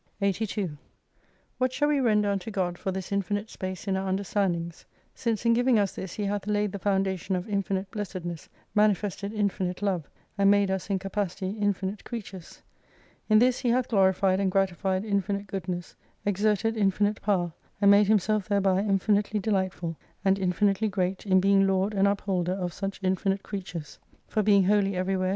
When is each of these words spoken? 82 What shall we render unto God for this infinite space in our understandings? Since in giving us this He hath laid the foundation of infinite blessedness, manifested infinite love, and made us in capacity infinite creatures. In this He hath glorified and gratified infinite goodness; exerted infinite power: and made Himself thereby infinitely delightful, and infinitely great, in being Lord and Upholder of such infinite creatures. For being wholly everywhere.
82 0.19 0.77
What 1.59 1.71
shall 1.71 1.87
we 1.87 1.99
render 1.99 2.27
unto 2.31 2.49
God 2.49 2.75
for 2.79 2.91
this 2.91 3.11
infinite 3.11 3.51
space 3.51 3.87
in 3.87 3.95
our 3.95 4.09
understandings? 4.09 4.83
Since 5.13 5.45
in 5.45 5.53
giving 5.53 5.77
us 5.77 5.91
this 5.93 6.13
He 6.15 6.23
hath 6.23 6.47
laid 6.47 6.71
the 6.71 6.79
foundation 6.79 7.35
of 7.35 7.47
infinite 7.47 7.91
blessedness, 7.91 8.49
manifested 8.73 9.31
infinite 9.31 9.83
love, 9.83 10.09
and 10.39 10.49
made 10.49 10.71
us 10.71 10.89
in 10.89 10.97
capacity 10.97 11.51
infinite 11.51 12.03
creatures. 12.03 12.63
In 13.29 13.37
this 13.37 13.59
He 13.59 13.69
hath 13.69 13.89
glorified 13.89 14.39
and 14.39 14.49
gratified 14.51 15.05
infinite 15.05 15.45
goodness; 15.45 15.95
exerted 16.25 16.75
infinite 16.75 17.21
power: 17.21 17.53
and 17.79 17.91
made 17.91 18.07
Himself 18.07 18.49
thereby 18.49 18.79
infinitely 18.79 19.39
delightful, 19.39 19.95
and 20.25 20.39
infinitely 20.39 20.87
great, 20.87 21.27
in 21.27 21.39
being 21.39 21.67
Lord 21.67 21.93
and 21.93 22.07
Upholder 22.07 22.53
of 22.53 22.73
such 22.73 22.99
infinite 23.03 23.43
creatures. 23.43 23.99
For 24.27 24.41
being 24.41 24.63
wholly 24.63 24.95
everywhere. 24.95 25.29